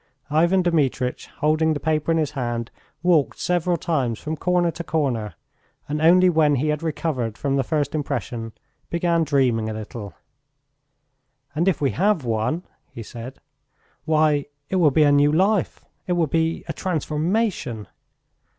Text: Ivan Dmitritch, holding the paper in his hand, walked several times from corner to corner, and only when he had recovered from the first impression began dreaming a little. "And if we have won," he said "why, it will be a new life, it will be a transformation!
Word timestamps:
Ivan 0.31 0.63
Dmitritch, 0.63 1.27
holding 1.27 1.75
the 1.75 1.79
paper 1.79 2.11
in 2.11 2.17
his 2.17 2.31
hand, 2.31 2.71
walked 3.03 3.37
several 3.39 3.77
times 3.77 4.17
from 4.19 4.35
corner 4.35 4.71
to 4.71 4.83
corner, 4.83 5.35
and 5.87 6.01
only 6.01 6.27
when 6.27 6.55
he 6.55 6.69
had 6.69 6.81
recovered 6.81 7.37
from 7.37 7.55
the 7.55 7.63
first 7.63 7.93
impression 7.93 8.51
began 8.89 9.23
dreaming 9.23 9.69
a 9.69 9.73
little. 9.75 10.15
"And 11.53 11.67
if 11.67 11.81
we 11.81 11.91
have 11.91 12.25
won," 12.25 12.63
he 12.89 13.03
said 13.03 13.37
"why, 14.05 14.47
it 14.69 14.77
will 14.77 14.89
be 14.89 15.03
a 15.03 15.11
new 15.11 15.31
life, 15.31 15.85
it 16.07 16.13
will 16.13 16.25
be 16.25 16.63
a 16.67 16.73
transformation! 16.73 17.87